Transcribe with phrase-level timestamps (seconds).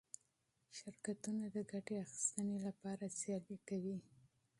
[0.77, 3.97] شرکتونه د ګټې اخیستنې لپاره سیالي کوي.